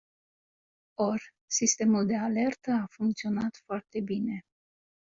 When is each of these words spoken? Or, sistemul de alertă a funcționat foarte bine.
Or, 0.99 1.21
sistemul 1.47 2.05
de 2.05 2.15
alertă 2.15 2.71
a 2.71 2.85
funcționat 2.89 3.61
foarte 3.65 3.99
bine. 3.99 4.45